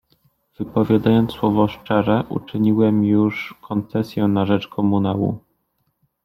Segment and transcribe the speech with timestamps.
[0.59, 5.39] Wypowiadając słowo „szczere”, uczyniłem już koncesję na rzecz komunału.